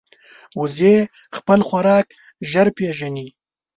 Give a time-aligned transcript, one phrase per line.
[0.59, 0.95] وزې
[1.37, 2.07] خپل خوراک
[2.51, 3.27] ژر پېژني